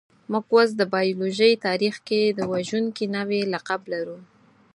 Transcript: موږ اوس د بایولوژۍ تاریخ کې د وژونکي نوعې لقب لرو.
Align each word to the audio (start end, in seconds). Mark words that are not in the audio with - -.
موږ 0.31 0.45
اوس 0.53 0.69
د 0.77 0.81
بایولوژۍ 0.93 1.53
تاریخ 1.67 1.95
کې 2.07 2.21
د 2.37 2.39
وژونکي 2.53 3.05
نوعې 3.15 3.41
لقب 3.53 3.81
لرو. 3.93 4.17